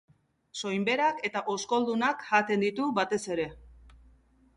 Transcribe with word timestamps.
Soinberak 0.59 1.19
eta 1.29 1.43
oskoldunak 1.55 2.23
jaten 2.29 2.65
ditu, 2.67 2.87
batez 3.01 3.21
ere. 3.37 3.47